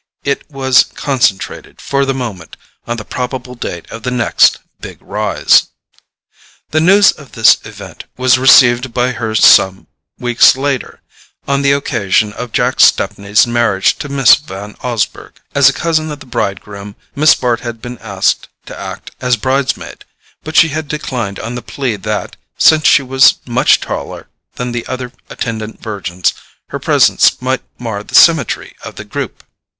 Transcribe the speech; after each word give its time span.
It 0.23 0.49
was 0.49 0.83
concentrated, 0.85 1.79
for 1.79 2.05
the 2.07 2.13
moment, 2.15 2.57
on 2.87 2.97
the 2.97 3.05
probable 3.05 3.53
date 3.53 3.87
of 3.91 4.01
the 4.01 4.09
next 4.09 4.57
"big 4.79 4.97
rise." 4.99 5.67
The 6.71 6.81
news 6.81 7.11
of 7.11 7.33
this 7.33 7.59
event 7.65 8.05
was 8.17 8.39
received 8.39 8.95
by 8.95 9.11
her 9.11 9.35
some 9.35 9.85
weeks 10.17 10.57
later, 10.57 11.01
on 11.47 11.61
the 11.61 11.73
occasion 11.73 12.33
of 12.33 12.51
Jack 12.51 12.79
Stepney's 12.79 13.45
marriage 13.45 13.99
to 13.99 14.09
Miss 14.09 14.33
Van 14.33 14.75
Osburgh. 14.81 15.39
As 15.53 15.69
a 15.69 15.71
cousin 15.71 16.11
of 16.11 16.19
the 16.19 16.25
bridegroom, 16.25 16.95
Miss 17.13 17.35
Bart 17.35 17.59
had 17.59 17.79
been 17.79 17.99
asked 17.99 18.47
to 18.65 18.75
act 18.75 19.11
as 19.21 19.37
bridesmaid; 19.37 20.03
but 20.43 20.55
she 20.55 20.69
had 20.69 20.87
declined 20.87 21.37
on 21.37 21.53
the 21.53 21.61
plea 21.61 21.95
that, 21.97 22.37
since 22.57 22.87
she 22.87 23.03
was 23.03 23.35
much 23.45 23.79
taller 23.79 24.29
than 24.55 24.71
the 24.71 24.87
other 24.87 25.11
attendant 25.29 25.79
virgins, 25.79 26.33
her 26.69 26.79
presence 26.79 27.39
might 27.39 27.61
mar 27.77 28.01
the 28.03 28.15
symmetry 28.15 28.75
of 28.83 28.95
the 28.95 29.05
group. 29.05 29.43